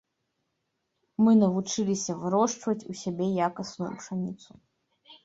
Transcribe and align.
Мы 1.23 1.33
навучыліся 1.41 2.15
вырошчваць 2.21 2.87
у 2.95 2.97
сябе 3.03 3.27
якасную 3.49 3.91
пшаніцу. 4.01 4.51